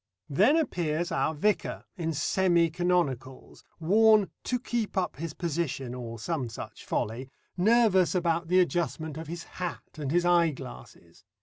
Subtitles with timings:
[0.31, 6.49] Then appears our vicar in semi canonicals, worn "to keep up his position," or some
[6.49, 11.23] such folly, nervous about the adjustment of his hat and his eyeglasses.